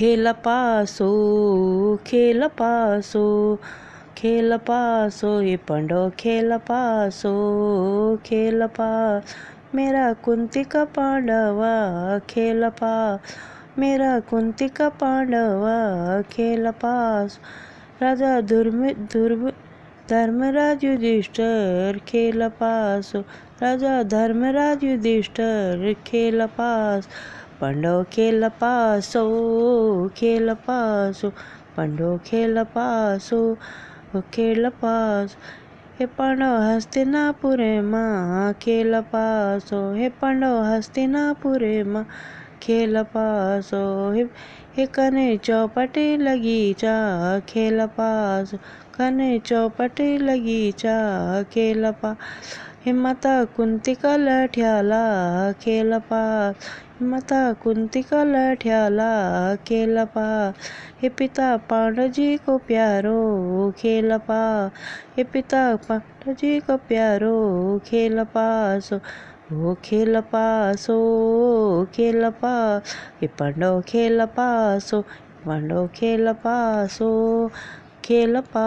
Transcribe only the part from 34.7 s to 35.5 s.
पासो।